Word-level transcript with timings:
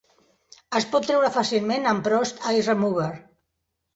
Es 0.79 0.85
pot 0.93 1.05
treure 1.09 1.27
fàcilment 1.35 1.85
amb 1.91 2.03
Pros-Aide 2.09 2.65
Remover. 2.71 3.13